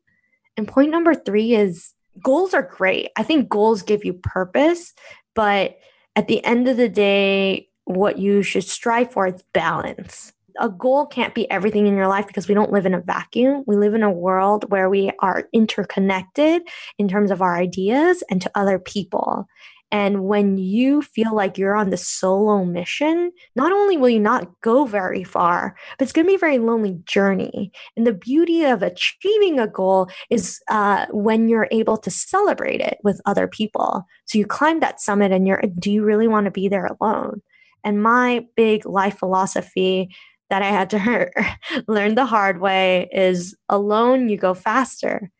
And 0.57 0.67
point 0.67 0.91
number 0.91 1.13
three 1.13 1.53
is 1.53 1.93
goals 2.23 2.53
are 2.53 2.63
great. 2.63 3.09
I 3.17 3.23
think 3.23 3.49
goals 3.49 3.81
give 3.81 4.03
you 4.03 4.13
purpose 4.13 4.93
but 5.35 5.77
at 6.15 6.27
the 6.27 6.43
end 6.43 6.67
of 6.67 6.75
the 6.77 6.89
day 6.89 7.69
what 7.85 8.19
you 8.19 8.43
should 8.43 8.63
strive 8.63 9.11
for 9.11 9.27
is 9.27 9.41
balance 9.53 10.33
a 10.59 10.69
goal 10.69 11.05
can't 11.05 11.33
be 11.33 11.49
everything 11.49 11.87
in 11.87 11.95
your 11.95 12.07
life 12.07 12.27
because 12.27 12.47
we 12.47 12.53
don't 12.53 12.71
live 12.71 12.85
in 12.85 12.93
a 12.93 13.01
vacuum. 13.01 13.63
We 13.65 13.75
live 13.75 13.93
in 13.93 14.03
a 14.03 14.11
world 14.11 14.65
where 14.69 14.89
we 14.89 15.11
are 15.19 15.47
interconnected 15.53 16.61
in 16.97 17.07
terms 17.07 17.31
of 17.31 17.41
our 17.41 17.57
ideas 17.57 18.23
and 18.29 18.41
to 18.41 18.51
other 18.55 18.77
people. 18.77 19.47
And 19.91 20.25
when 20.25 20.57
you 20.57 21.01
feel 21.01 21.33
like 21.33 21.57
you're 21.57 21.75
on 21.75 21.89
the 21.89 21.97
solo 21.97 22.63
mission, 22.63 23.31
not 23.55 23.71
only 23.71 23.97
will 23.97 24.09
you 24.09 24.19
not 24.19 24.47
go 24.61 24.85
very 24.85 25.23
far, 25.23 25.75
but 25.97 26.03
it's 26.03 26.11
going 26.11 26.25
to 26.25 26.29
be 26.29 26.35
a 26.35 26.39
very 26.39 26.59
lonely 26.59 26.99
journey. 27.05 27.71
And 27.97 28.05
the 28.05 28.13
beauty 28.13 28.65
of 28.65 28.83
achieving 28.83 29.59
a 29.59 29.67
goal 29.67 30.09
is 30.29 30.59
uh, 30.69 31.07
when 31.09 31.47
you're 31.47 31.67
able 31.71 31.97
to 31.97 32.11
celebrate 32.11 32.81
it 32.81 32.99
with 33.03 33.19
other 33.25 33.47
people. 33.47 34.03
So 34.25 34.37
you 34.37 34.45
climb 34.45 34.79
that 34.81 35.01
summit 35.01 35.31
and 35.31 35.47
you're, 35.47 35.63
do 35.79 35.91
you 35.91 36.03
really 36.03 36.27
want 36.27 36.45
to 36.45 36.51
be 36.51 36.67
there 36.67 36.85
alone? 36.85 37.41
And 37.83 38.03
my 38.03 38.45
big 38.55 38.85
life 38.85 39.17
philosophy 39.17 40.09
that 40.49 40.61
I 40.61 40.69
had 40.69 40.89
to 40.91 41.29
learn 41.87 42.15
the 42.15 42.25
hard 42.25 42.59
way 42.59 43.09
is 43.11 43.55
alone 43.69 44.29
you 44.29 44.37
go 44.37 44.53
faster, 44.53 45.31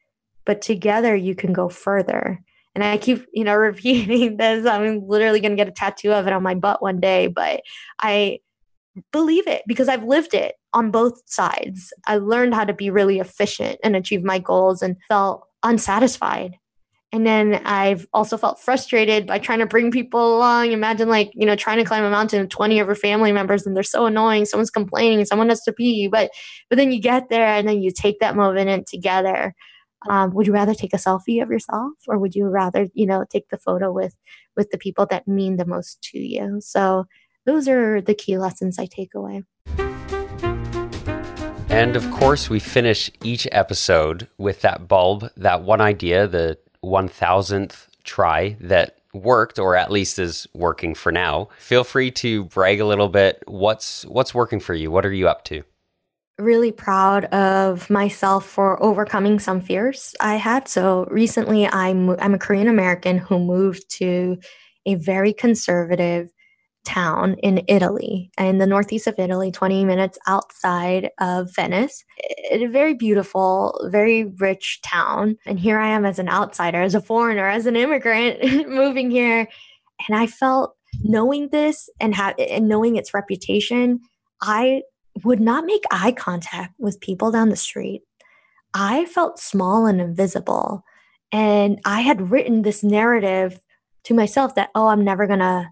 but 0.45 0.61
together 0.61 1.15
you 1.15 1.35
can 1.35 1.53
go 1.53 1.69
further. 1.69 2.39
And 2.75 2.83
I 2.83 2.97
keep, 2.97 3.25
you 3.33 3.43
know, 3.43 3.55
repeating 3.57 4.37
this. 4.37 4.65
I'm 4.65 5.07
literally 5.07 5.39
going 5.39 5.51
to 5.51 5.57
get 5.57 5.67
a 5.67 5.71
tattoo 5.71 6.11
of 6.11 6.27
it 6.27 6.33
on 6.33 6.43
my 6.43 6.55
butt 6.55 6.81
one 6.81 6.99
day, 6.99 7.27
but 7.27 7.61
I 8.01 8.39
believe 9.11 9.47
it 9.47 9.63
because 9.67 9.87
I've 9.87 10.03
lived 10.03 10.33
it 10.33 10.55
on 10.73 10.91
both 10.91 11.21
sides. 11.25 11.93
I 12.07 12.17
learned 12.17 12.53
how 12.53 12.65
to 12.65 12.73
be 12.73 12.89
really 12.89 13.19
efficient 13.19 13.77
and 13.83 13.95
achieve 13.95 14.23
my 14.23 14.39
goals 14.39 14.81
and 14.81 14.97
felt 15.07 15.45
unsatisfied 15.63 16.55
and 17.11 17.25
then 17.25 17.55
I've 17.65 18.07
also 18.13 18.37
felt 18.37 18.59
frustrated 18.59 19.25
by 19.25 19.39
trying 19.39 19.59
to 19.59 19.65
bring 19.65 19.89
people 19.89 20.37
along. 20.37 20.71
Imagine 20.71 21.09
like, 21.09 21.31
you 21.33 21.45
know, 21.45 21.55
trying 21.55 21.77
to 21.77 21.83
climb 21.83 22.03
a 22.03 22.09
mountain 22.09 22.41
with 22.41 22.49
20 22.49 22.79
of 22.79 22.87
your 22.87 22.95
family 22.95 23.31
members 23.31 23.65
and 23.65 23.75
they're 23.75 23.81
so 23.81 24.05
annoying. 24.05 24.45
Someone's 24.45 24.69
complaining, 24.69 25.25
someone 25.25 25.49
has 25.49 25.63
to 25.63 25.73
pee. 25.73 26.07
But 26.07 26.29
but 26.69 26.75
then 26.75 26.91
you 26.91 27.01
get 27.01 27.29
there 27.29 27.47
and 27.47 27.67
then 27.67 27.81
you 27.81 27.91
take 27.91 28.19
that 28.19 28.35
moment 28.35 28.85
together. 28.87 29.55
Um, 30.07 30.33
would 30.33 30.45
you 30.45 30.53
rather 30.53 30.75
take 30.75 30.93
a 30.93 30.97
selfie 30.97 31.41
of 31.41 31.49
yourself 31.49 31.93
or 32.07 32.19
would 32.19 32.35
you 32.35 32.45
rather, 32.45 32.87
you 32.93 33.07
know, 33.07 33.25
take 33.27 33.49
the 33.49 33.57
photo 33.57 33.91
with 33.91 34.15
with 34.55 34.69
the 34.69 34.77
people 34.77 35.07
that 35.07 35.27
mean 35.27 35.57
the 35.57 35.65
most 35.65 36.03
to 36.11 36.19
you? 36.19 36.61
So 36.61 37.05
those 37.45 37.67
are 37.67 38.01
the 38.01 38.13
key 38.13 38.37
lessons 38.37 38.77
I 38.77 38.85
take 38.85 39.15
away. 39.15 39.43
And 41.69 41.95
of 41.95 42.09
course, 42.11 42.49
we 42.49 42.59
finish 42.59 43.09
each 43.23 43.47
episode 43.51 44.27
with 44.37 44.61
that 44.61 44.87
bulb, 44.87 45.29
that 45.37 45.63
one 45.63 45.81
idea, 45.81 46.27
the 46.27 46.57
1000th 46.83 47.87
try 48.03 48.57
that 48.59 48.97
worked 49.13 49.59
or 49.59 49.75
at 49.75 49.91
least 49.91 50.19
is 50.19 50.47
working 50.53 50.93
for 50.93 51.11
now. 51.11 51.49
Feel 51.57 51.83
free 51.83 52.11
to 52.11 52.45
brag 52.45 52.79
a 52.79 52.85
little 52.85 53.09
bit. 53.09 53.43
What's 53.47 54.05
what's 54.05 54.33
working 54.33 54.59
for 54.59 54.73
you? 54.73 54.91
What 54.91 55.05
are 55.05 55.13
you 55.13 55.27
up 55.27 55.43
to? 55.45 55.63
Really 56.37 56.71
proud 56.71 57.25
of 57.25 57.89
myself 57.89 58.45
for 58.45 58.81
overcoming 58.81 59.39
some 59.39 59.59
fears 59.61 60.15
I 60.21 60.35
had. 60.35 60.67
So 60.67 61.07
recently 61.11 61.67
I'm 61.67 62.11
I'm 62.11 62.33
a 62.33 62.39
Korean 62.39 62.67
American 62.67 63.17
who 63.17 63.39
moved 63.39 63.89
to 63.97 64.37
a 64.85 64.95
very 64.95 65.33
conservative 65.33 66.31
town 66.89 67.35
in 67.43 67.63
Italy, 67.67 68.31
in 68.39 68.57
the 68.57 68.65
northeast 68.65 69.05
of 69.05 69.19
Italy, 69.19 69.51
20 69.51 69.85
minutes 69.85 70.17
outside 70.25 71.11
of 71.19 71.53
Venice. 71.55 72.03
A 72.49 72.65
very 72.65 72.95
beautiful, 72.95 73.79
very 73.91 74.25
rich 74.39 74.81
town. 74.81 75.37
And 75.45 75.59
here 75.59 75.77
I 75.77 75.89
am 75.89 76.03
as 76.03 76.17
an 76.17 76.27
outsider, 76.27 76.81
as 76.81 76.95
a 76.95 77.01
foreigner, 77.01 77.47
as 77.47 77.67
an 77.67 77.75
immigrant 77.75 78.43
moving 78.67 79.11
here. 79.11 79.47
And 80.07 80.17
I 80.17 80.25
felt 80.25 80.75
knowing 81.03 81.49
this 81.49 81.89
and, 81.99 82.15
ha- 82.15 82.33
and 82.39 82.67
knowing 82.67 82.95
its 82.95 83.13
reputation, 83.13 83.99
I 84.41 84.81
would 85.23 85.39
not 85.39 85.65
make 85.65 85.83
eye 85.91 86.11
contact 86.11 86.73
with 86.79 87.01
people 87.01 87.29
down 87.29 87.49
the 87.49 87.55
street. 87.55 88.01
I 88.73 89.05
felt 89.05 89.39
small 89.39 89.85
and 89.85 90.01
invisible. 90.01 90.83
And 91.31 91.79
I 91.85 92.01
had 92.01 92.31
written 92.31 92.63
this 92.63 92.83
narrative 92.83 93.59
to 94.05 94.15
myself 94.15 94.55
that, 94.55 94.69
oh, 94.73 94.87
I'm 94.87 95.03
never 95.03 95.27
going 95.27 95.39
to 95.39 95.69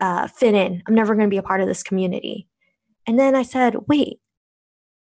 uh, 0.00 0.26
fit 0.28 0.54
in. 0.54 0.82
I'm 0.86 0.94
never 0.94 1.14
going 1.14 1.26
to 1.26 1.34
be 1.34 1.38
a 1.38 1.42
part 1.42 1.60
of 1.60 1.66
this 1.66 1.82
community. 1.82 2.48
And 3.06 3.18
then 3.18 3.34
I 3.34 3.42
said, 3.42 3.76
wait, 3.88 4.18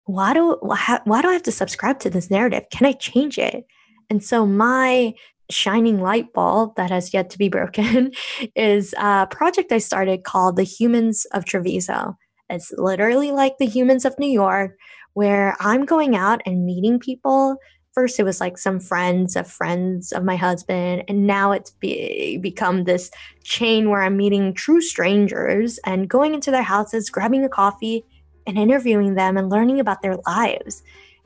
why 0.06 0.34
do 0.34 0.58
why, 0.62 1.00
why 1.06 1.22
do 1.22 1.30
I 1.30 1.34
have 1.34 1.44
to 1.44 1.52
subscribe 1.52 2.00
to 2.00 2.10
this 2.10 2.30
narrative? 2.30 2.64
Can 2.72 2.86
I 2.86 2.94
change 2.94 3.38
it? 3.38 3.66
And 4.10 4.24
so 4.24 4.46
my 4.46 5.14
shining 5.50 6.02
light 6.02 6.34
bulb 6.34 6.76
that 6.76 6.90
has 6.90 7.14
yet 7.14 7.30
to 7.30 7.38
be 7.38 7.50
broken 7.50 8.12
is 8.56 8.94
a 8.98 9.28
project 9.28 9.72
I 9.72 9.78
started 9.78 10.24
called 10.24 10.56
the 10.56 10.64
Humans 10.64 11.26
of 11.34 11.46
Treviso. 11.46 12.18
It's 12.50 12.72
literally 12.78 13.32
like 13.32 13.58
the 13.58 13.66
Humans 13.66 14.06
of 14.06 14.18
New 14.20 14.30
York, 14.30 14.78
where 15.14 15.56
I'm 15.60 15.86
going 15.86 16.16
out 16.16 16.42
and 16.46 16.66
meeting 16.66 17.00
people 17.00 17.58
first 17.94 18.20
it 18.20 18.24
was 18.24 18.42
like 18.42 18.58
some 18.58 18.80
friends 18.80 19.36
of 19.36 19.48
friends 19.48 20.12
of 20.12 20.24
my 20.24 20.36
husband 20.36 21.04
and 21.08 21.28
now 21.28 21.52
it's 21.52 21.72
be- 21.72 22.38
become 22.38 22.84
this 22.84 23.12
chain 23.44 23.90
where 23.90 24.02
i'm 24.02 24.18
meeting 24.18 24.54
true 24.54 24.82
strangers 24.82 25.80
and 25.86 26.10
going 26.10 26.34
into 26.34 26.52
their 26.52 26.64
houses 26.64 27.10
grabbing 27.10 27.46
a 27.46 27.50
coffee 27.50 28.06
and 28.46 28.58
interviewing 28.58 29.16
them 29.16 29.38
and 29.38 29.50
learning 29.50 29.80
about 29.80 30.02
their 30.02 30.18
lives. 30.28 30.84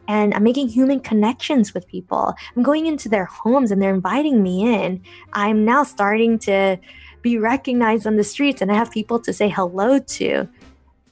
And 0.07 0.33
i'm 0.33 0.43
making 0.43 0.69
human 0.69 0.99
connections 0.99 1.73
with 1.73 1.87
people. 1.87 2.33
I'm 2.55 2.63
going 2.63 2.85
into 2.85 3.09
their 3.09 3.25
homes 3.25 3.71
and 3.71 3.81
they're 3.81 3.93
inviting 3.93 4.41
me 4.41 4.83
in. 4.83 5.01
I'm 5.33 5.65
now 5.65 5.83
starting 5.83 6.39
to 6.39 6.77
be 7.21 7.37
recognized 7.37 8.07
on 8.07 8.15
the 8.15 8.23
streets 8.23 8.61
and 8.61 8.71
i 8.71 8.75
have 8.75 8.91
people 8.91 9.19
to 9.19 9.33
say 9.33 9.49
hello 9.49 9.99
to 9.99 10.47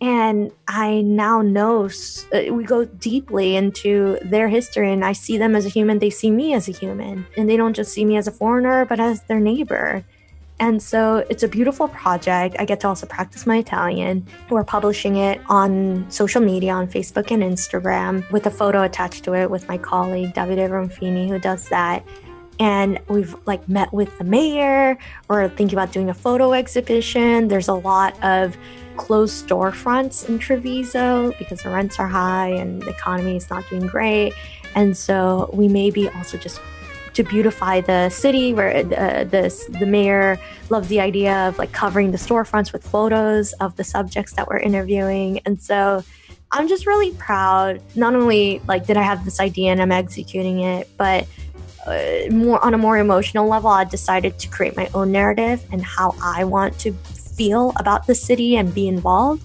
and 0.01 0.51
I 0.67 1.01
now 1.01 1.41
know 1.41 1.89
uh, 2.33 2.53
we 2.53 2.63
go 2.63 2.85
deeply 2.85 3.55
into 3.55 4.19
their 4.23 4.47
history, 4.47 4.91
and 4.91 5.05
I 5.05 5.13
see 5.13 5.37
them 5.37 5.55
as 5.55 5.65
a 5.65 5.69
human. 5.69 5.99
They 5.99 6.09
see 6.09 6.31
me 6.31 6.53
as 6.53 6.67
a 6.67 6.71
human, 6.71 7.25
and 7.37 7.49
they 7.49 7.57
don't 7.57 7.73
just 7.73 7.93
see 7.93 8.05
me 8.05 8.17
as 8.17 8.27
a 8.27 8.31
foreigner, 8.31 8.85
but 8.85 8.99
as 8.99 9.21
their 9.23 9.39
neighbor. 9.39 10.03
And 10.59 10.81
so 10.81 11.25
it's 11.29 11.43
a 11.43 11.49
beautiful 11.49 11.89
project. 11.89 12.55
I 12.59 12.65
get 12.65 12.79
to 12.81 12.87
also 12.87 13.05
practice 13.05 13.45
my 13.45 13.57
Italian. 13.57 14.25
We're 14.49 14.63
publishing 14.63 15.17
it 15.17 15.41
on 15.47 16.09
social 16.09 16.41
media 16.41 16.71
on 16.71 16.87
Facebook 16.87 17.29
and 17.29 17.43
Instagram 17.43 18.29
with 18.31 18.45
a 18.45 18.51
photo 18.51 18.83
attached 18.83 19.25
to 19.25 19.33
it 19.33 19.49
with 19.51 19.67
my 19.67 19.77
colleague 19.77 20.33
Davide 20.33 20.69
Ronfini, 20.69 21.27
who 21.27 21.39
does 21.39 21.67
that 21.69 22.05
and 22.59 22.99
we've 23.09 23.35
like 23.45 23.67
met 23.67 23.91
with 23.91 24.17
the 24.17 24.23
mayor 24.23 24.97
we're 25.27 25.49
thinking 25.49 25.77
about 25.77 25.91
doing 25.91 26.09
a 26.09 26.13
photo 26.13 26.53
exhibition 26.53 27.47
there's 27.47 27.67
a 27.67 27.73
lot 27.73 28.21
of 28.23 28.55
closed 28.97 29.47
storefronts 29.47 30.27
in 30.27 30.39
treviso 30.39 31.31
because 31.37 31.61
the 31.61 31.69
rents 31.69 31.99
are 31.99 32.07
high 32.07 32.49
and 32.49 32.81
the 32.81 32.89
economy 32.89 33.35
is 33.35 33.49
not 33.49 33.67
doing 33.69 33.87
great. 33.87 34.33
And 34.75 34.95
so 34.95 35.49
we 35.53 35.67
may 35.67 35.89
be 35.89 36.09
also 36.09 36.37
just 36.37 36.61
to 37.13 37.23
beautify 37.23 37.79
the 37.79 38.09
city 38.09 38.53
where 38.53 38.75
uh, 38.75 39.23
this 39.23 39.65
the 39.79 39.85
mayor 39.85 40.37
loves 40.69 40.89
the 40.89 40.99
idea 40.99 41.47
of 41.47 41.57
like 41.57 41.71
covering 41.71 42.11
the 42.11 42.17
storefronts 42.17 42.73
with 42.73 42.85
photos 42.85 43.53
of 43.53 43.75
the 43.77 43.83
subjects 43.83 44.33
that 44.33 44.47
we're 44.47 44.59
interviewing. 44.59 45.39
And 45.45 45.61
so 45.61 46.03
i'm 46.51 46.67
just 46.67 46.85
really 46.85 47.11
proud. 47.13 47.81
Not 47.95 48.15
only 48.15 48.61
like 48.67 48.85
did 48.85 48.97
i 48.97 49.01
have 49.01 49.23
this 49.23 49.39
idea 49.39 49.71
and 49.71 49.81
i'm 49.81 49.91
executing 49.91 50.59
it 50.59 50.89
but 50.97 51.25
uh, 51.85 52.31
more 52.31 52.63
on 52.65 52.73
a 52.73 52.77
more 52.77 52.97
emotional 52.97 53.47
level, 53.47 53.69
I 53.69 53.83
decided 53.83 54.39
to 54.39 54.47
create 54.49 54.75
my 54.75 54.89
own 54.93 55.11
narrative 55.11 55.63
and 55.71 55.83
how 55.83 56.15
I 56.21 56.43
want 56.43 56.77
to 56.79 56.91
feel 57.35 57.73
about 57.77 58.07
the 58.07 58.15
city 58.15 58.55
and 58.55 58.73
be 58.73 58.87
involved. 58.87 59.43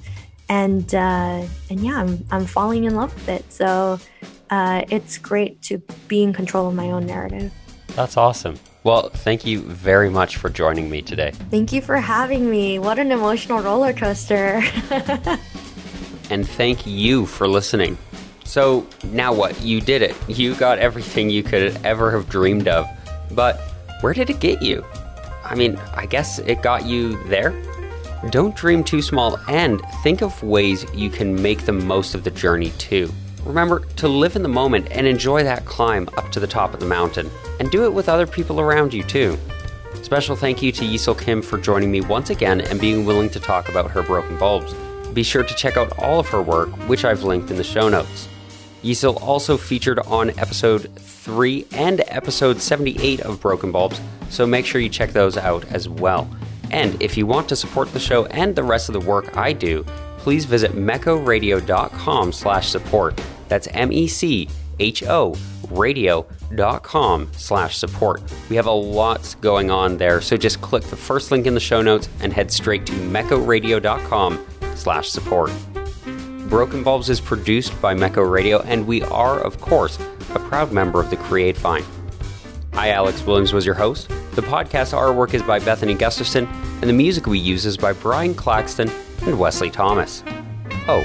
And 0.48 0.92
uh, 0.94 1.46
and 1.70 1.80
yeah, 1.80 1.96
I'm 1.96 2.24
I'm 2.30 2.46
falling 2.46 2.84
in 2.84 2.96
love 2.96 3.14
with 3.14 3.28
it. 3.28 3.52
So 3.52 4.00
uh, 4.50 4.82
it's 4.90 5.18
great 5.18 5.62
to 5.62 5.78
be 6.08 6.22
in 6.22 6.32
control 6.32 6.68
of 6.68 6.74
my 6.74 6.90
own 6.90 7.06
narrative. 7.06 7.52
That's 7.94 8.16
awesome. 8.16 8.58
Well, 8.82 9.10
thank 9.10 9.44
you 9.44 9.60
very 9.60 10.08
much 10.08 10.38
for 10.38 10.48
joining 10.48 10.88
me 10.88 11.02
today. 11.02 11.32
Thank 11.50 11.72
you 11.72 11.82
for 11.82 11.96
having 11.96 12.50
me. 12.50 12.78
What 12.78 12.98
an 12.98 13.12
emotional 13.12 13.60
roller 13.60 13.92
coaster. 13.92 14.62
and 16.30 16.48
thank 16.48 16.86
you 16.86 17.26
for 17.26 17.46
listening. 17.46 17.98
So, 18.44 18.86
now 19.04 19.32
what? 19.32 19.60
You 19.60 19.80
did 19.80 20.02
it. 20.02 20.16
You 20.28 20.54
got 20.54 20.78
everything 20.78 21.30
you 21.30 21.42
could 21.42 21.78
ever 21.84 22.10
have 22.10 22.28
dreamed 22.28 22.68
of. 22.68 22.88
But 23.32 23.60
where 24.00 24.14
did 24.14 24.30
it 24.30 24.40
get 24.40 24.62
you? 24.62 24.84
I 25.44 25.54
mean, 25.54 25.76
I 25.94 26.06
guess 26.06 26.38
it 26.38 26.62
got 26.62 26.86
you 26.86 27.22
there? 27.24 27.50
Don't 28.28 28.54
dream 28.54 28.84
too 28.84 29.00
small 29.00 29.38
and 29.48 29.80
think 30.02 30.20
of 30.20 30.42
ways 30.42 30.84
you 30.94 31.08
can 31.08 31.40
make 31.40 31.62
the 31.62 31.72
most 31.72 32.14
of 32.14 32.22
the 32.22 32.30
journey 32.30 32.70
too. 32.72 33.10
Remember 33.44 33.80
to 33.96 34.08
live 34.08 34.36
in 34.36 34.42
the 34.42 34.48
moment 34.48 34.88
and 34.90 35.06
enjoy 35.06 35.42
that 35.42 35.64
climb 35.64 36.06
up 36.18 36.30
to 36.32 36.40
the 36.40 36.46
top 36.46 36.74
of 36.74 36.80
the 36.80 36.86
mountain, 36.86 37.30
and 37.58 37.70
do 37.70 37.84
it 37.84 37.92
with 37.94 38.10
other 38.10 38.26
people 38.26 38.60
around 38.60 38.92
you 38.92 39.02
too. 39.02 39.38
Special 40.02 40.36
thank 40.36 40.60
you 40.60 40.70
to 40.70 40.84
Yisel 40.84 41.18
Kim 41.18 41.40
for 41.40 41.56
joining 41.56 41.90
me 41.90 42.02
once 42.02 42.28
again 42.28 42.60
and 42.60 42.78
being 42.78 43.06
willing 43.06 43.30
to 43.30 43.40
talk 43.40 43.70
about 43.70 43.90
her 43.90 44.02
broken 44.02 44.36
bulbs. 44.36 44.74
Be 45.14 45.22
sure 45.22 45.42
to 45.42 45.54
check 45.54 45.78
out 45.78 45.98
all 45.98 46.20
of 46.20 46.28
her 46.28 46.42
work, 46.42 46.68
which 46.88 47.06
I've 47.06 47.22
linked 47.22 47.50
in 47.50 47.56
the 47.56 47.64
show 47.64 47.88
notes. 47.88 48.28
Yisel 48.82 49.20
also 49.22 49.56
featured 49.56 49.98
on 50.00 50.30
episode 50.38 50.94
3 50.96 51.66
and 51.72 52.02
episode 52.08 52.60
78 52.60 53.20
of 53.20 53.40
Broken 53.40 53.72
Bulbs, 53.72 54.00
so 54.28 54.46
make 54.46 54.66
sure 54.66 54.80
you 54.80 54.88
check 54.88 55.10
those 55.10 55.36
out 55.36 55.64
as 55.72 55.88
well. 55.88 56.30
And 56.70 57.00
if 57.02 57.16
you 57.16 57.26
want 57.26 57.48
to 57.48 57.56
support 57.56 57.92
the 57.92 58.00
show 58.00 58.26
and 58.26 58.54
the 58.54 58.62
rest 58.62 58.88
of 58.88 58.92
the 58.92 59.00
work 59.00 59.36
I 59.36 59.52
do, 59.52 59.84
please 60.18 60.44
visit 60.44 60.72
mechoradio.com 60.72 62.32
slash 62.32 62.68
support. 62.68 63.20
That's 63.48 63.68
M-E-C-H-O 63.72 65.34
radio.com 65.70 67.30
slash 67.36 67.76
support. 67.78 68.22
We 68.48 68.56
have 68.56 68.66
a 68.66 68.72
lot 68.72 69.34
going 69.40 69.70
on 69.70 69.96
there, 69.96 70.20
so 70.20 70.36
just 70.36 70.60
click 70.60 70.82
the 70.84 70.96
first 70.96 71.30
link 71.30 71.46
in 71.46 71.54
the 71.54 71.60
show 71.60 71.80
notes 71.80 72.08
and 72.20 72.32
head 72.32 72.50
straight 72.50 72.86
to 72.86 72.92
mechoradio.com 72.92 74.44
slash 74.74 75.08
support. 75.08 75.52
Broken 76.48 76.82
Bulbs 76.82 77.08
is 77.08 77.20
produced 77.20 77.80
by 77.80 77.94
Mecho 77.94 78.28
Radio, 78.28 78.60
and 78.62 78.86
we 78.86 79.02
are, 79.02 79.38
of 79.38 79.60
course, 79.60 79.98
a 80.34 80.40
proud 80.40 80.72
member 80.72 81.00
of 81.00 81.10
the 81.10 81.16
Create 81.16 81.56
Fine. 81.56 81.84
I, 82.72 82.90
Alex 82.90 83.22
Williams, 83.22 83.52
was 83.52 83.64
your 83.64 83.76
host. 83.76 84.10
The 84.32 84.42
podcast 84.42 84.96
artwork 84.96 85.34
is 85.34 85.42
by 85.42 85.58
Bethany 85.58 85.94
Gusterson, 85.96 86.46
and 86.80 86.88
the 86.88 86.92
music 86.92 87.26
we 87.26 87.38
use 87.38 87.66
is 87.66 87.76
by 87.76 87.92
Brian 87.92 88.34
Claxton 88.34 88.88
and 89.22 89.38
Wesley 89.38 89.70
Thomas. 89.70 90.22
Oh, 90.86 91.04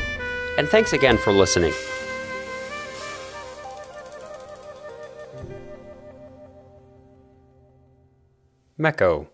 and 0.59 0.69
thanks 0.69 0.93
again 0.93 1.17
for 1.17 1.33
listening. 1.33 1.73
Mecho. 8.79 9.27